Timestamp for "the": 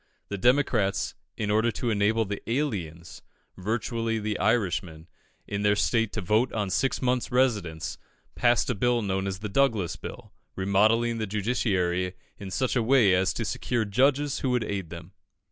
0.29-0.37, 2.25-2.41, 4.17-4.39, 9.41-9.47, 11.19-11.27